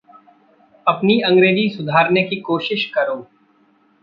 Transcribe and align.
अपनी 0.87 1.19
अंग्रेज़ी 1.19 1.67
सुधारने 1.69 2.23
की 2.23 2.39
कोशिश 2.41 2.85
करो। 2.85 3.27